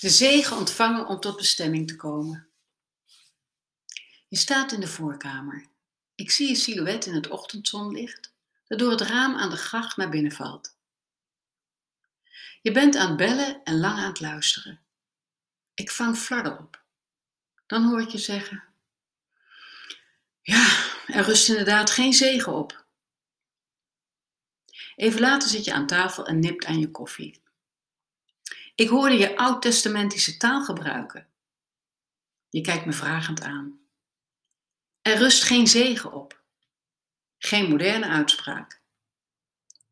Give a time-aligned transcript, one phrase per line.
[0.00, 2.48] De zegen ontvangen om tot bestemming te komen.
[4.28, 5.66] Je staat in de voorkamer.
[6.14, 8.32] Ik zie je silhouet in het ochtendzonlicht
[8.66, 10.76] dat door het raam aan de gracht naar binnen valt.
[12.62, 14.80] Je bent aan het bellen en lang aan het luisteren.
[15.74, 16.82] Ik vang flarden op.
[17.66, 18.64] Dan hoor ik je zeggen:
[20.42, 22.84] Ja, er rust inderdaad geen zegen op.
[24.96, 27.42] Even later zit je aan tafel en nipt aan je koffie.
[28.80, 31.28] Ik hoorde je oud-testamentische taal gebruiken.
[32.48, 33.80] Je kijkt me vragend aan.
[35.02, 36.42] Er rust geen zegen op.
[37.38, 38.80] Geen moderne uitspraak.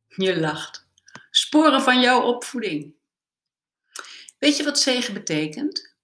[0.06, 0.87] Je lacht.
[1.30, 2.95] Sporen van jouw opvoeding.
[4.38, 5.95] Weet je wat zegen betekent?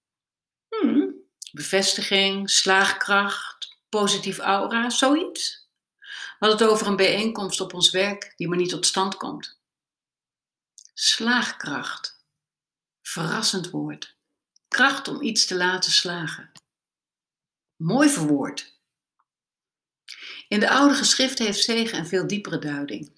[0.68, 1.14] Hmm,
[1.52, 5.68] bevestiging, slaagkracht, positief aura, zoiets.
[6.38, 9.58] Hadden het over een bijeenkomst op ons werk die maar niet tot stand komt.
[10.94, 12.13] Slaagkracht.
[13.14, 14.16] Verrassend woord.
[14.68, 16.52] Kracht om iets te laten slagen.
[17.76, 18.78] Mooi verwoord.
[20.48, 23.12] In de oude geschriften heeft zegen een veel diepere duiding.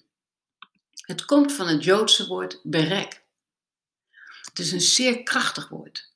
[0.95, 3.23] Het komt van het Joodse woord berek.
[4.41, 6.13] Het is een zeer krachtig woord.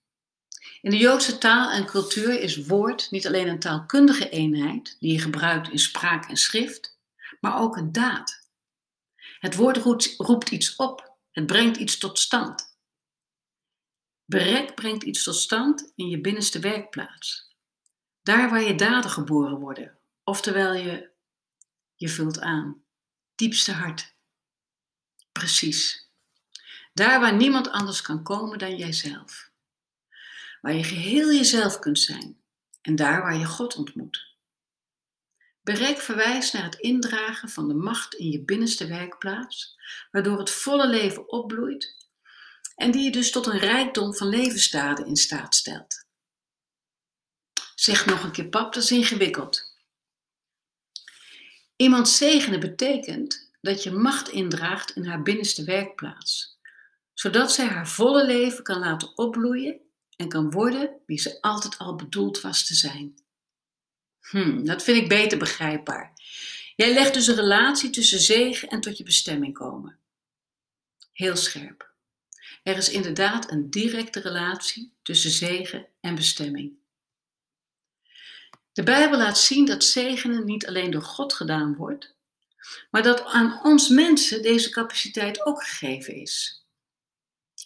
[0.82, 5.20] In de Joodse taal en cultuur is woord niet alleen een taalkundige eenheid die je
[5.20, 6.98] gebruikt in spraak en schrift,
[7.40, 8.50] maar ook een daad.
[9.40, 9.78] Het woord
[10.18, 12.71] roept iets op, het brengt iets tot stand.
[14.32, 17.56] Berek brengt iets tot stand in je binnenste werkplaats.
[18.22, 21.10] Daar waar je daden geboren worden, oftewel je,
[21.96, 22.84] je vult aan,
[23.36, 24.16] diepste hart.
[25.32, 26.10] Precies.
[26.94, 29.52] Daar waar niemand anders kan komen dan jijzelf.
[30.62, 32.42] Waar je geheel jezelf kunt zijn
[32.82, 34.36] en daar waar je God ontmoet.
[35.62, 39.80] Berek verwijst naar het indragen van de macht in je binnenste werkplaats,
[40.12, 42.01] waardoor het volle leven opbloeit
[42.76, 46.06] en die je dus tot een rijkdom van levensdaden in staat stelt.
[47.76, 49.76] Zeg nog een keer, pap, dat is ingewikkeld.
[51.76, 56.60] Iemand zegenen betekent dat je macht indraagt in haar binnenste werkplaats,
[57.14, 59.82] zodat zij haar volle leven kan laten opbloeien
[60.16, 63.16] en kan worden wie ze altijd al bedoeld was te zijn.
[64.20, 66.14] Hm, dat vind ik beter begrijpbaar.
[66.76, 70.00] Jij legt dus een relatie tussen zegen en tot je bestemming komen.
[71.12, 71.91] Heel scherp.
[72.64, 76.74] Er is inderdaad een directe relatie tussen zegen en bestemming.
[78.74, 82.16] De Bijbel laat zien dat zegenen niet alleen door God gedaan wordt,
[82.92, 86.66] maar dat aan ons mensen deze capaciteit ook gegeven is.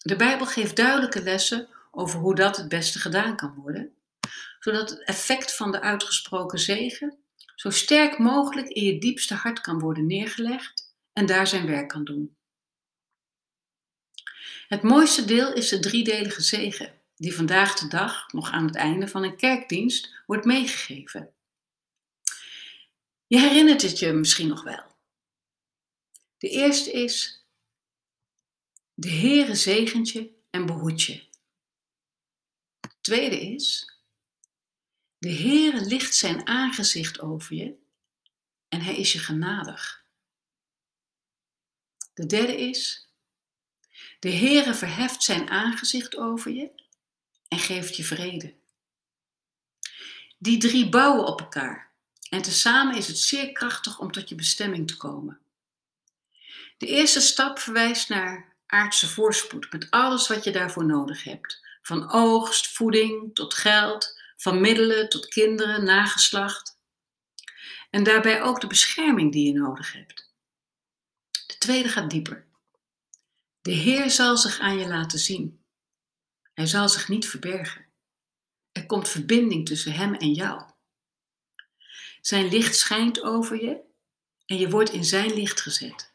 [0.01, 3.93] De Bijbel geeft duidelijke lessen over hoe dat het beste gedaan kan worden,
[4.59, 9.79] zodat het effect van de uitgesproken zegen zo sterk mogelijk in je diepste hart kan
[9.79, 12.35] worden neergelegd en daar zijn werk kan doen.
[14.67, 19.07] Het mooiste deel is de driedelige zegen, die vandaag de dag, nog aan het einde
[19.07, 21.33] van een kerkdienst, wordt meegegeven.
[23.27, 24.83] Je herinnert het je misschien nog wel.
[26.37, 27.45] De eerste is:
[28.93, 31.23] De Heere zegent je en behoedt je.
[32.79, 33.93] De tweede is:
[35.17, 37.75] De Heere licht zijn aangezicht over je
[38.67, 40.05] en hij is je genadig.
[42.13, 43.04] De derde is:
[44.25, 46.69] de Heere verheft zijn aangezicht over je
[47.47, 48.53] en geeft je vrede.
[50.37, 51.91] Die drie bouwen op elkaar
[52.29, 55.39] en tezamen is het zeer krachtig om tot je bestemming te komen.
[56.77, 61.61] De eerste stap verwijst naar aardse voorspoed met alles wat je daarvoor nodig hebt.
[61.81, 66.77] Van oogst, voeding tot geld, van middelen tot kinderen, nageslacht.
[67.89, 70.33] En daarbij ook de bescherming die je nodig hebt.
[71.47, 72.45] De tweede gaat dieper.
[73.65, 75.65] De Heer zal zich aan je laten zien.
[76.53, 77.85] Hij zal zich niet verbergen.
[78.71, 80.71] Er komt verbinding tussen Hem en jou.
[82.21, 83.81] Zijn licht schijnt over je
[84.45, 86.13] en je wordt in Zijn licht gezet.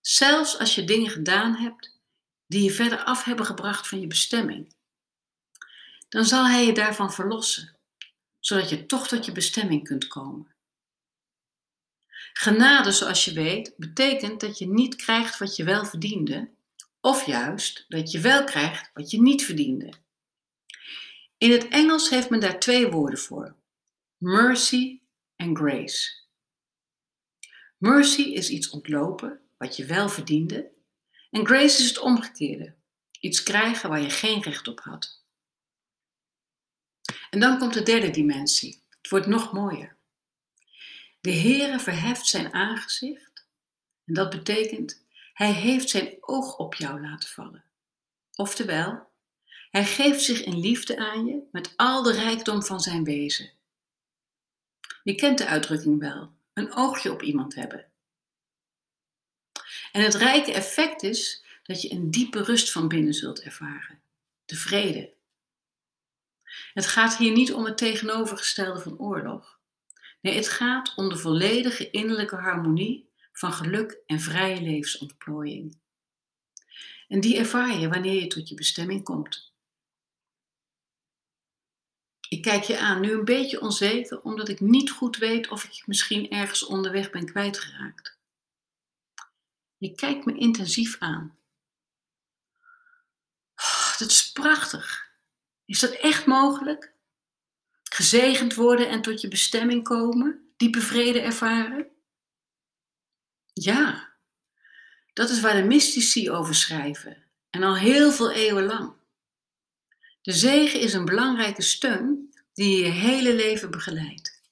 [0.00, 1.98] Zelfs als je dingen gedaan hebt
[2.46, 4.74] die je verder af hebben gebracht van je bestemming,
[6.08, 7.76] dan zal Hij je daarvan verlossen,
[8.40, 10.53] zodat je toch tot je bestemming kunt komen.
[12.36, 16.50] Genade, zoals je weet, betekent dat je niet krijgt wat je wel verdiende,
[17.00, 19.92] of juist dat je wel krijgt wat je niet verdiende.
[21.38, 23.56] In het Engels heeft men daar twee woorden voor:
[24.16, 25.00] mercy
[25.36, 26.12] en grace.
[27.78, 30.70] Mercy is iets ontlopen wat je wel verdiende,
[31.30, 32.74] en grace is het omgekeerde:
[33.20, 35.22] iets krijgen waar je geen recht op had.
[37.30, 38.82] En dan komt de derde dimensie.
[39.00, 39.93] Het wordt nog mooier.
[41.24, 43.46] De Heere verheft zijn aangezicht.
[44.04, 47.64] En dat betekent, hij heeft zijn oog op jou laten vallen.
[48.34, 49.12] Oftewel,
[49.70, 53.50] Hij geeft zich in liefde aan je met al de rijkdom van zijn wezen.
[55.02, 57.90] Je kent de uitdrukking wel, een oogje op iemand hebben.
[59.92, 64.00] En het rijke effect is dat je een diepe rust van binnen zult ervaren,
[64.44, 65.12] de vrede.
[66.74, 69.53] Het gaat hier niet om het tegenovergestelde van oorlog.
[70.24, 75.80] Nee, het gaat om de volledige innerlijke harmonie van geluk en vrije levensontplooiing.
[77.08, 79.52] En die ervaar je wanneer je tot je bestemming komt.
[82.28, 85.86] Ik kijk je aan, nu een beetje onzeker, omdat ik niet goed weet of ik
[85.86, 88.18] misschien ergens onderweg ben kwijtgeraakt.
[89.76, 91.38] Je kijkt me intensief aan.
[93.54, 95.12] Oh, dat is prachtig.
[95.64, 96.93] Is dat echt mogelijk?
[97.94, 101.86] Gezegend worden en tot je bestemming komen, diepe vrede ervaren?
[103.52, 104.12] Ja,
[105.12, 108.92] dat is waar de mystici over schrijven en al heel veel eeuwen lang.
[110.22, 114.42] De zegen is een belangrijke steun die je je hele leven begeleidt.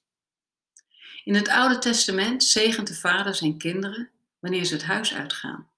[1.23, 4.09] In het Oude Testament zegent de vader zijn kinderen
[4.39, 5.69] wanneer ze het huis uitgaan.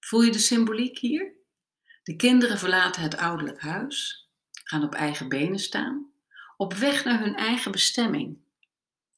[0.00, 1.32] Voel je de symboliek hier?
[2.02, 4.28] De kinderen verlaten het ouderlijk huis,
[4.64, 6.14] gaan op eigen benen staan,
[6.56, 8.38] op weg naar hun eigen bestemming.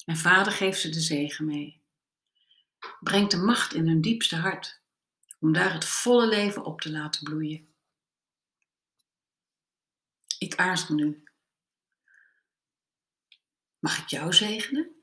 [0.05, 1.81] En vader geeft ze de zegen mee.
[3.01, 4.81] Brengt de macht in hun diepste hart,
[5.39, 7.69] om daar het volle leven op te laten bloeien.
[10.39, 11.23] Ik aarzel nu.
[13.79, 15.03] Mag ik jou zegenen?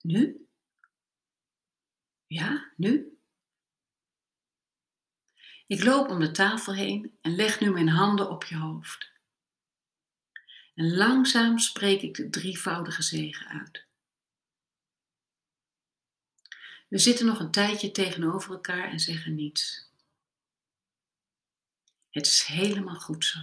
[0.00, 0.48] Nu?
[2.26, 3.18] Ja, nu?
[5.66, 9.13] Ik loop om de tafel heen en leg nu mijn handen op je hoofd.
[10.74, 13.86] En langzaam spreek ik de drievoudige zegen uit.
[16.88, 19.92] We zitten nog een tijdje tegenover elkaar en zeggen niets.
[22.10, 23.40] Het is helemaal goed zo.